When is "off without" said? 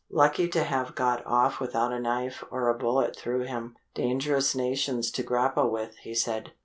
1.27-1.93